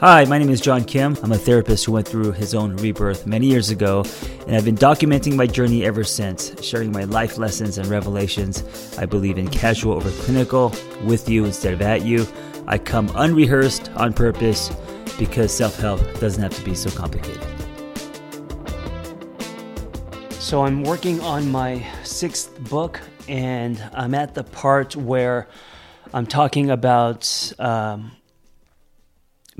[0.00, 1.14] Hi, my name is John Kim.
[1.22, 4.02] I'm a therapist who went through his own rebirth many years ago,
[4.46, 8.96] and I've been documenting my journey ever since, sharing my life lessons and revelations.
[8.96, 10.74] I believe in casual over clinical,
[11.04, 12.26] with you instead of at you.
[12.66, 14.74] I come unrehearsed on purpose
[15.18, 17.46] because self help doesn't have to be so complicated.
[20.38, 22.98] So, I'm working on my sixth book,
[23.28, 25.46] and I'm at the part where
[26.14, 27.52] I'm talking about.
[27.58, 28.12] Um,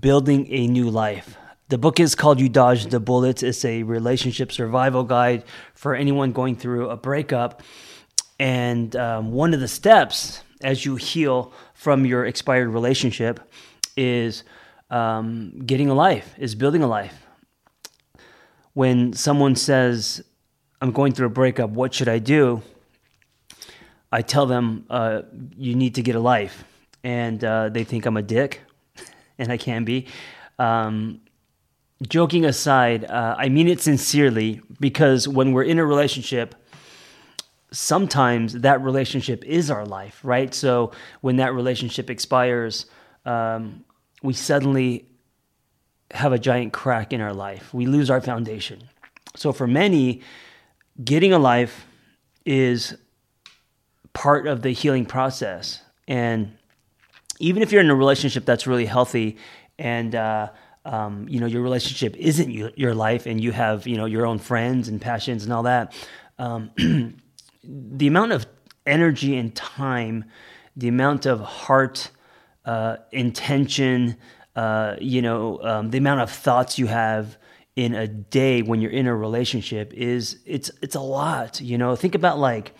[0.00, 1.36] building a new life.
[1.68, 3.42] The book is called You Dodge the Bullets.
[3.42, 5.44] It's a relationship survival guide
[5.74, 7.62] for anyone going through a breakup.
[8.38, 13.40] And um, one of the steps as you heal from your expired relationship
[13.96, 14.44] is
[14.90, 17.26] um, getting a life, is building a life.
[18.74, 20.22] When someone says,
[20.80, 22.62] I'm going through a breakup, what should I do?
[24.10, 25.22] I tell them, uh,
[25.56, 26.64] you need to get a life.
[27.04, 28.60] And uh, they think I'm a dick
[29.38, 30.06] and I can be.
[30.58, 31.20] Um,
[32.08, 36.54] joking aside, uh, I mean it sincerely because when we're in a relationship,
[37.72, 40.52] sometimes that relationship is our life, right?
[40.54, 42.86] So when that relationship expires,
[43.24, 43.84] um,
[44.22, 45.06] we suddenly
[46.10, 47.72] have a giant crack in our life.
[47.72, 48.88] We lose our foundation.
[49.34, 50.20] So for many,
[51.02, 51.86] getting a life
[52.44, 52.94] is
[54.12, 55.80] part of the healing process.
[56.06, 56.52] And
[57.42, 59.36] even if you're in a relationship that's really healthy
[59.78, 60.48] and uh,
[60.84, 64.24] um, you know your relationship isn't you, your life and you have you know your
[64.26, 65.94] own friends and passions and all that
[66.38, 66.70] um,
[67.64, 68.46] the amount of
[68.86, 70.24] energy and time
[70.76, 72.10] the amount of heart
[72.64, 74.16] uh, intention
[74.56, 77.36] uh, you know um, the amount of thoughts you have
[77.76, 81.96] in a day when you're in a relationship is it's it's a lot you know.
[81.96, 82.74] Think about like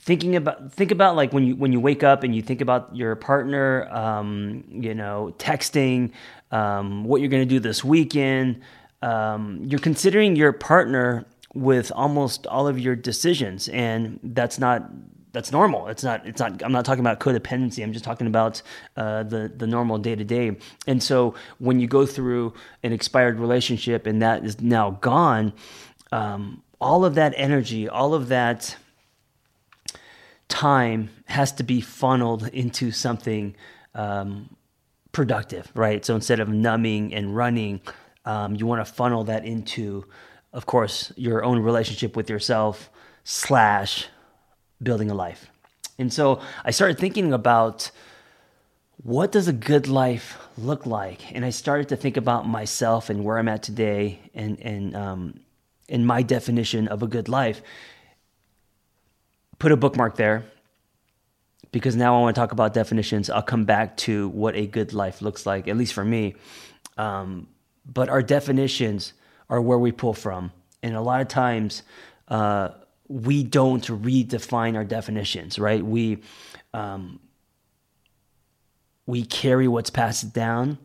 [0.00, 2.94] thinking about think about like when you when you wake up and you think about
[2.96, 6.12] your partner um, you know texting
[6.50, 8.60] um, what you're going to do this weekend
[9.02, 14.90] um, you're considering your partner with almost all of your decisions and that's not
[15.32, 15.86] that's normal.
[15.86, 18.62] It's not it's not i'm not talking about codependency i'm just talking about
[18.96, 20.56] uh, the the normal day to day
[20.86, 25.52] and so when you go through an expired relationship and that is now gone
[26.10, 28.76] um, all of that energy all of that
[30.50, 33.56] time has to be funneled into something
[33.94, 34.54] um,
[35.12, 36.04] productive, right?
[36.04, 37.80] So instead of numbing and running,
[38.24, 40.04] um, you want to funnel that into,
[40.52, 42.90] of course, your own relationship with yourself
[43.24, 44.08] slash
[44.82, 45.50] building a life.
[45.98, 47.90] And so I started thinking about
[49.02, 53.24] what does a good life look like, and I started to think about myself and
[53.24, 55.40] where I'm at today, and and um,
[55.88, 57.62] in my definition of a good life
[59.60, 60.42] put a bookmark there
[61.70, 63.30] because now I want to talk about definitions.
[63.30, 66.34] I'll come back to what a good life looks like, at least for me.
[66.96, 67.46] Um,
[67.86, 69.12] but our definitions
[69.48, 70.50] are where we pull from.
[70.82, 71.82] And a lot of times,
[72.26, 72.70] uh,
[73.06, 75.84] we don't redefine our definitions, right?
[75.84, 76.18] We,
[76.72, 77.20] um,
[79.06, 80.78] we carry what's passed down.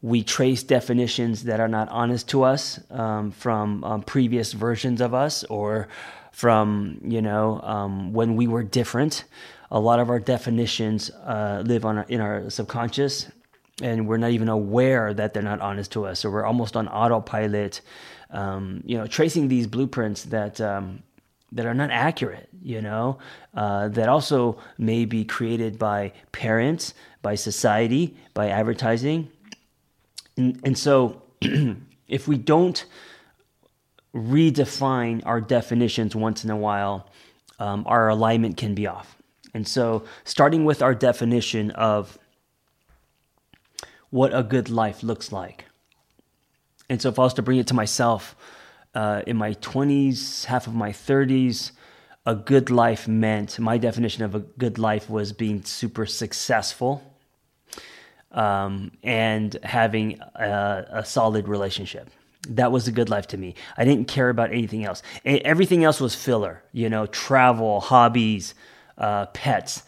[0.00, 5.14] We trace definitions that are not honest to us um, from um, previous versions of
[5.14, 5.88] us or
[6.36, 9.24] from you know um, when we were different.
[9.70, 13.32] A lot of our definitions uh, live on our, in our subconscious,
[13.80, 16.20] and we're not even aware that they're not honest to us.
[16.20, 17.80] So we're almost on autopilot,
[18.30, 21.02] um, you know, tracing these blueprints that um,
[21.52, 22.50] that are not accurate.
[22.62, 23.18] You know,
[23.54, 26.92] uh, that also may be created by parents,
[27.22, 29.30] by society, by advertising,
[30.36, 31.22] and, and so
[32.08, 32.84] if we don't
[34.16, 37.08] redefine our definitions once in a while,
[37.58, 39.16] um, our alignment can be off.
[39.54, 42.18] And so, starting with our definition of
[44.10, 45.66] what a good life looks like.
[46.88, 48.36] And so, if I was to bring it to myself,
[48.94, 51.72] uh, in my 20s, half of my 30s,
[52.24, 57.02] a good life meant my definition of a good life was being super successful
[58.32, 62.10] um, and having a, a solid relationship
[62.54, 63.54] that was a good life to me.
[63.76, 65.02] I didn't care about anything else.
[65.24, 68.54] Everything else was filler, you know, travel, hobbies,
[68.98, 69.82] uh, pets.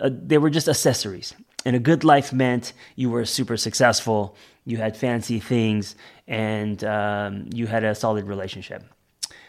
[0.00, 1.34] Uh, they were just accessories.
[1.64, 5.94] And a good life meant you were super successful, you had fancy things,
[6.26, 8.82] and um, you had a solid relationship.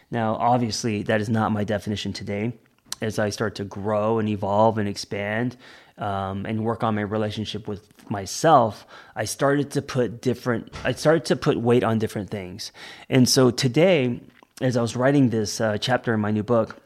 [0.10, 2.54] Now, obviously, that is not my definition today.
[3.02, 5.58] As I start to grow and evolve and expand,
[6.02, 11.26] um, and work on my relationship with myself, I started to put different, I started
[11.26, 12.72] to put weight on different things.
[13.08, 14.20] And so today,
[14.60, 16.78] as I was writing this uh, chapter in my new book,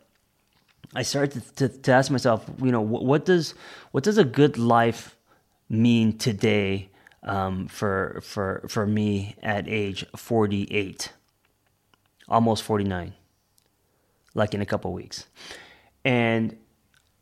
[0.94, 3.56] I started to, to, to ask myself, you know, what, what, does
[3.92, 5.16] what does a good life
[5.70, 6.90] mean today
[7.24, 11.12] um, for for for me at age 48,
[12.30, 13.14] almost 49,
[14.36, 15.26] like in a couple weeks,
[16.06, 16.56] and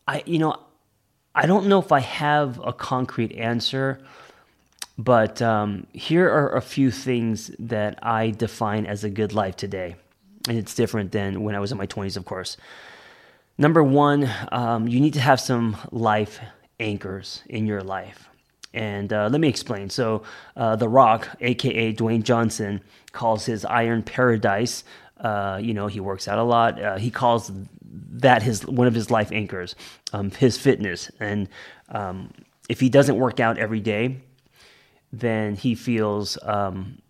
[0.07, 0.57] I you know
[1.35, 3.99] I don't know if I have a concrete answer,
[4.99, 9.95] but um, here are a few things that I define as a good life today,
[10.47, 12.57] and it's different than when I was in my 20s, of course.
[13.57, 16.39] Number one, um, you need to have some life
[16.79, 18.29] anchors in your life.
[18.75, 19.89] And uh, let me explain.
[19.89, 20.23] So,
[20.55, 22.81] uh, The Rock, aka Dwayne Johnson,
[23.11, 24.83] calls his iron paradise.
[25.23, 26.81] Uh, you know, he works out a lot.
[26.81, 27.51] Uh, he calls
[28.11, 29.75] that his one of his life anchors,
[30.11, 31.09] um, his fitness.
[31.19, 31.47] And
[31.89, 32.31] um,
[32.69, 34.17] if he doesn't work out every day,
[35.13, 37.01] then he feels um,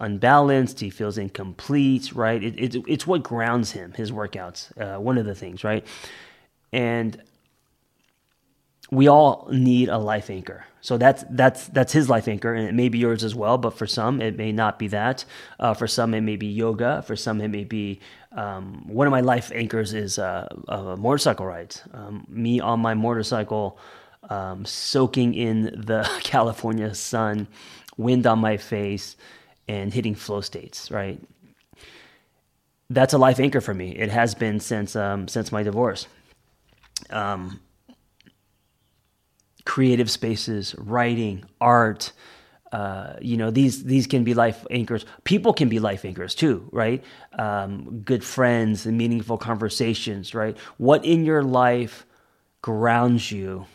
[0.00, 0.80] unbalanced.
[0.80, 2.12] He feels incomplete.
[2.12, 2.42] Right?
[2.42, 3.92] It, it, it's what grounds him.
[3.92, 4.76] His workouts.
[4.80, 5.62] Uh, one of the things.
[5.62, 5.86] Right?
[6.72, 7.22] And
[8.90, 10.64] we all need a life anchor.
[10.80, 13.58] So that's that's that's his life anchor, and it may be yours as well.
[13.58, 15.24] But for some, it may not be that.
[15.58, 17.02] Uh, for some, it may be yoga.
[17.02, 18.00] For some, it may be
[18.30, 21.74] um, one of my life anchors is uh, uh, motorcycle ride.
[21.92, 23.78] Um, me on my motorcycle,
[24.30, 27.48] um, soaking in the California sun,
[27.96, 29.16] wind on my face,
[29.66, 30.92] and hitting flow states.
[30.92, 31.20] Right.
[32.88, 33.90] That's a life anchor for me.
[33.96, 36.06] It has been since um, since my divorce.
[37.10, 37.60] Um,
[39.66, 42.12] creative spaces, writing, art.
[42.72, 45.04] Uh, you know these these can be life anchors.
[45.24, 47.04] People can be life anchors too, right?
[47.38, 50.56] Um, good friends and meaningful conversations, right?
[50.78, 52.06] What in your life
[52.62, 53.66] grounds you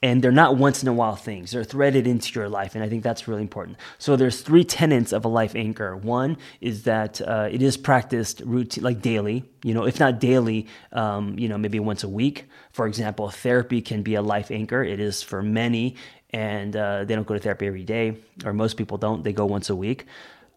[0.00, 1.50] and they're not once in a while things.
[1.50, 3.78] They're threaded into your life and i think that's really important.
[3.98, 5.96] So there's three tenets of a life anchor.
[5.96, 10.66] One is that uh, it is practiced routine like daily you know if not daily
[10.92, 12.46] um, you know maybe once a week.
[12.72, 14.82] For example therapy can be a life anchor.
[14.82, 15.96] It is for many
[16.30, 19.24] and uh, they don't go to therapy every day or most people don't.
[19.24, 20.06] They go once a week.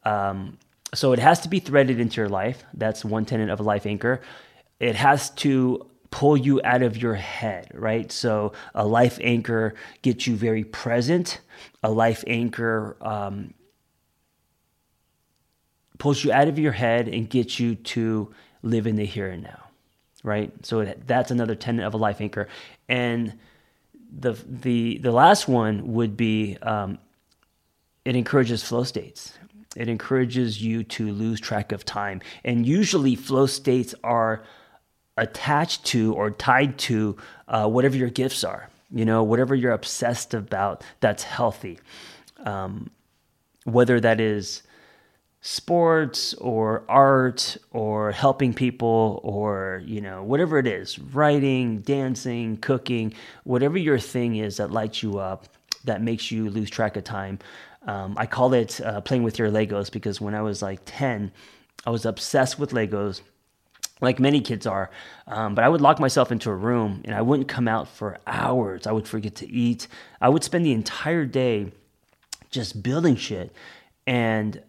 [0.04, 0.58] Um,
[0.94, 2.64] so it has to be threaded into your life.
[2.74, 4.22] That's one tenet of a life anchor.
[4.80, 8.12] It has to pull you out of your head, right?
[8.12, 11.40] So a life anchor gets you very present.
[11.82, 13.54] A life anchor um,
[15.98, 19.42] pulls you out of your head and gets you to live in the here and
[19.42, 19.64] now,
[20.24, 20.52] right?
[20.66, 22.48] So that's another tenet of a life anchor.
[22.88, 23.40] And
[24.14, 27.00] the the the last one would be um,
[28.04, 29.34] it encourages flow states.
[29.78, 34.44] It encourages you to lose track of time, and usually flow states are
[35.22, 37.16] attached to or tied to
[37.48, 41.80] uh, whatever your gifts are, you know, whatever you're obsessed about that's healthy.
[42.44, 42.90] Um,
[43.64, 44.64] whether that is
[45.42, 53.14] sports or art or helping people or, you know, whatever it is writing, dancing, cooking,
[53.44, 55.48] whatever your thing is that lights you up,
[55.84, 57.38] that makes you lose track of time.
[57.88, 61.32] Um, I call it uh, playing with your Legos because when I was like 10,
[61.86, 63.22] I was obsessed with Legos
[64.02, 64.90] like many kids are.
[65.28, 68.18] Um, but I would lock myself into a room and I wouldn't come out for
[68.28, 68.88] hours.
[68.88, 69.88] I would forget to eat.
[70.20, 71.72] I would spend the entire day
[72.50, 73.54] just building shit.
[74.06, 74.62] And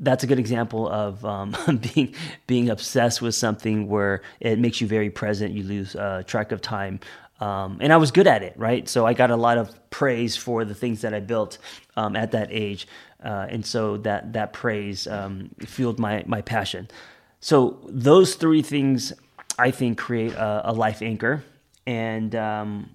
[0.00, 1.54] that's a good example of um,
[1.94, 2.14] being
[2.46, 5.52] being obsessed with something where it makes you very present.
[5.52, 7.00] You lose uh, track of time.
[7.40, 8.88] Um, and I was good at it, right?
[8.88, 11.58] So I got a lot of praise for the things that I built
[11.96, 12.88] um, at that age,
[13.22, 16.88] uh, and so that that praise um, fueled my my passion.
[17.40, 19.12] So those three things,
[19.58, 21.44] I think, create a, a life anchor.
[21.86, 22.90] And um,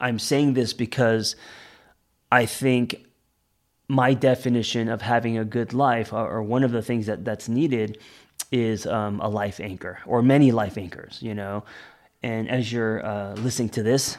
[0.00, 1.36] I'm saying this because
[2.30, 3.04] I think
[3.88, 7.48] my definition of having a good life, or, or one of the things that that's
[7.48, 7.98] needed,
[8.50, 11.18] is um, a life anchor, or many life anchors.
[11.20, 11.64] You know,
[12.22, 14.16] and as you're uh, listening to this,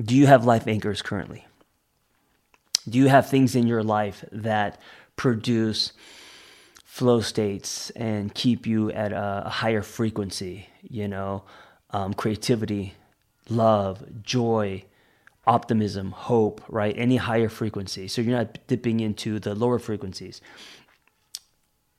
[0.00, 1.44] do you have life anchors currently?
[2.88, 4.80] Do you have things in your life that
[5.16, 5.92] produce
[6.98, 11.44] flow states and keep you at a, higher frequency, you know,
[11.90, 12.94] um, creativity,
[13.48, 14.82] love, joy,
[15.46, 16.92] optimism, hope, right?
[16.98, 18.08] Any higher frequency.
[18.08, 20.40] So you're not dipping into the lower frequencies.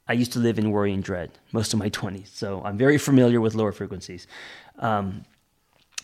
[0.06, 2.98] I used to live in worry and dread most of my 20s, so I'm very
[2.98, 4.28] familiar with lower frequencies.
[4.80, 5.24] Um,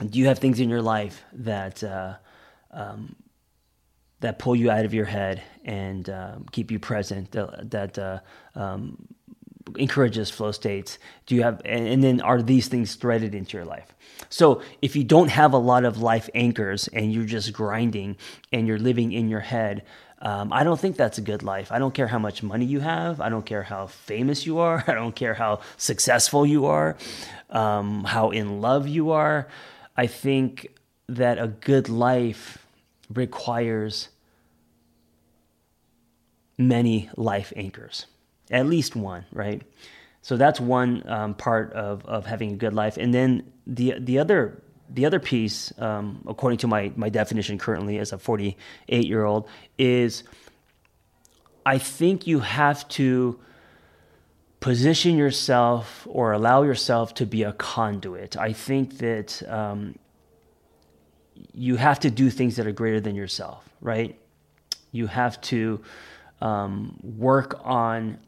[0.09, 2.13] do you have things in your life that uh,
[2.71, 3.17] um,
[4.19, 8.19] that pull you out of your head and um, keep you present that, uh,
[8.59, 9.07] um,
[9.77, 13.65] encourages flow states do you have and, and, then are these things threaded into your
[13.65, 13.95] life
[14.29, 18.15] so if you don't have a lot of life anchors and you're just grinding
[18.53, 19.83] and you're living in your head
[20.25, 21.71] um, I don't think that's a good life.
[21.71, 23.21] I don't care how much money you have.
[23.21, 24.83] I don't care how famous you are.
[24.87, 26.97] I don't care how successful you are,
[27.49, 29.47] um, how in love you are.
[29.95, 30.67] I think
[31.07, 32.64] that a good life
[33.13, 34.09] requires
[36.57, 38.05] many life anchors,
[38.49, 39.61] at least one, right?
[40.21, 42.97] So that's one um, part of, of having a good life.
[42.97, 47.97] And then the the other the other piece, um, according to my my definition currently
[47.99, 49.47] as a 48 year old,
[49.77, 50.23] is
[51.65, 53.39] I think you have to
[54.59, 58.35] position yourself or allow yourself to be a conduit.
[58.35, 59.95] I think that um,
[61.53, 64.17] you have to do things that are greater than yourself, right?
[64.91, 65.81] You have to
[66.41, 68.19] um, work on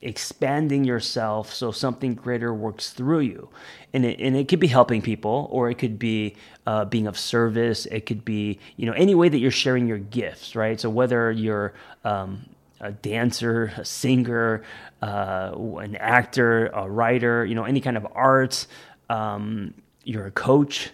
[0.00, 3.48] expanding yourself so something greater works through you.
[3.92, 6.36] And it, and it could be helping people or it could be
[6.66, 7.86] uh, being of service.
[7.86, 10.80] It could be you know any way that you're sharing your gifts right?
[10.80, 11.74] So whether you're
[12.04, 12.44] um,
[12.80, 14.62] a dancer a singer
[15.02, 18.66] uh, an actor a writer you know any kind of art
[19.10, 19.74] um,
[20.04, 20.90] you're a coach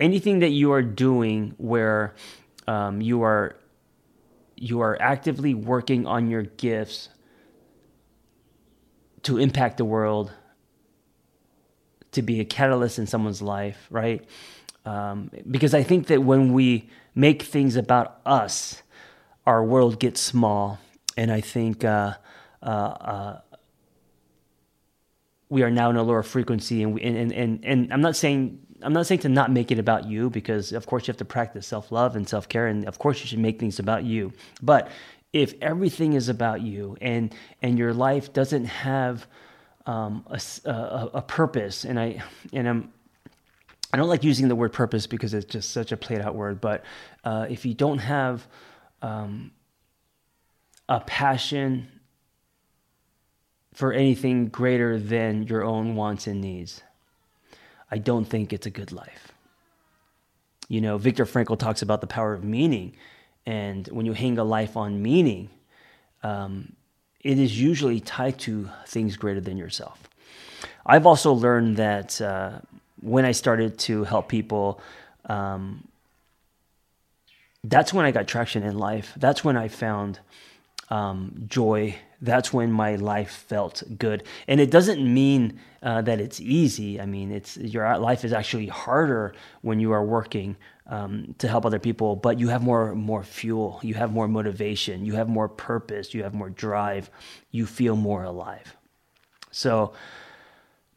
[0.00, 2.14] anything that you are doing where
[2.66, 3.56] um, you are
[4.56, 7.08] you are actively working on your gifts
[9.22, 10.32] to impact the world,
[12.12, 14.24] to be a catalyst in someone's life, right?
[14.84, 18.82] Um, because I think that when we make things about us,
[19.46, 20.78] our world gets small,
[21.16, 22.14] and I think uh,
[22.62, 23.40] uh, uh,
[25.48, 26.82] we are now in a lower frequency.
[26.82, 29.78] And, we, and and and I'm not saying I'm not saying to not make it
[29.78, 32.86] about you because of course you have to practice self love and self care, and
[32.86, 34.32] of course you should make things about you.
[34.62, 34.88] But
[35.32, 39.26] if everything is about you and and your life doesn't have
[39.86, 42.22] um, a, a, a, purpose, and I
[42.52, 42.92] and I'm
[43.92, 46.60] I don't like using the word purpose because it's just such a played out word.
[46.60, 46.84] But
[47.24, 48.46] uh, if you don't have
[49.02, 49.52] um,
[50.88, 51.88] a passion
[53.72, 56.82] for anything greater than your own wants and needs,
[57.90, 59.32] I don't think it's a good life.
[60.68, 62.96] You know, Viktor Frankl talks about the power of meaning.
[63.46, 65.50] And when you hang a life on meaning,
[66.22, 66.72] um,
[67.20, 70.08] it is usually tied to things greater than yourself.
[70.86, 72.60] I've also learned that uh,
[73.00, 74.80] when I started to help people,
[75.26, 75.86] um,
[77.62, 79.12] that's when I got traction in life.
[79.16, 80.20] That's when I found
[80.90, 81.96] um, joy.
[82.24, 84.24] That's when my life felt good.
[84.48, 87.00] And it doesn't mean uh, that it's easy.
[87.00, 91.66] I mean, it's your life is actually harder when you are working um, to help
[91.66, 93.78] other people, but you have more more fuel.
[93.82, 95.04] You have more motivation.
[95.04, 96.14] You have more purpose.
[96.14, 97.10] You have more drive.
[97.50, 98.76] You feel more alive.
[99.50, 99.92] So,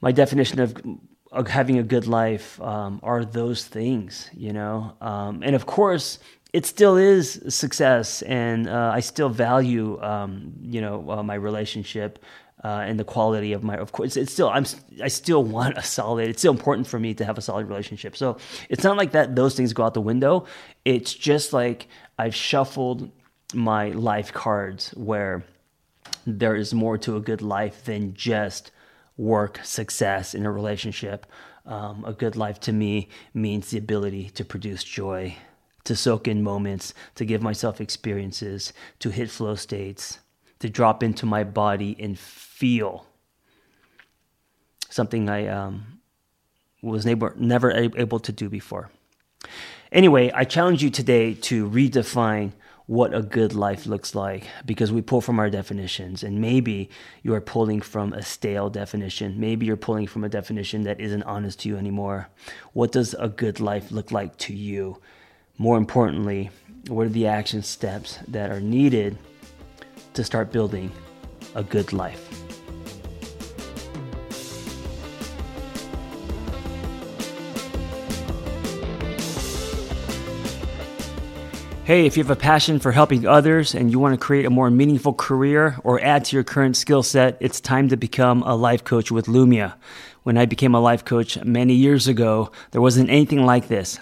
[0.02, 4.96] my definition of having a good life um, are those things, you know.
[5.02, 6.20] Um, and of course,
[6.54, 12.24] it still is success, and uh, I still value, um, you know, uh, my relationship
[12.64, 13.76] uh, and the quality of my.
[13.78, 14.66] Of course, it's still I'm
[15.04, 16.30] I still want a solid.
[16.30, 18.16] It's still important for me to have a solid relationship.
[18.16, 18.38] So
[18.70, 20.46] it's not like that; those things go out the window.
[20.86, 21.88] It's just like
[22.18, 23.12] I've shuffled
[23.54, 25.44] my life cards where
[26.26, 28.72] there is more to a good life than just
[29.18, 31.26] work, success in a relationship.
[31.66, 35.36] Um, a good life to me means the ability to produce joy
[35.88, 40.20] to soak in moments, to give myself experiences, to hit flow states,
[40.60, 43.06] to drop into my body and feel
[44.90, 46.00] something I um,
[46.82, 48.90] was never, never able to do before.
[49.92, 52.52] Anyway, I challenge you today to redefine
[52.88, 56.90] what a good life looks like because we pull from our definitions and maybe
[57.22, 59.40] you are pulling from a stale definition.
[59.40, 62.30] Maybe you're pulling from a definition that isn't honest to you anymore.
[62.74, 65.02] What does a good life look like to you
[65.58, 66.50] more importantly,
[66.88, 69.18] what are the action steps that are needed
[70.14, 70.92] to start building
[71.56, 72.24] a good life?
[81.86, 84.50] Hey, if you have a passion for helping others and you want to create a
[84.50, 88.56] more meaningful career or add to your current skill set, it's time to become a
[88.56, 89.76] life coach with Lumia.
[90.24, 94.02] When I became a life coach many years ago, there wasn't anything like this.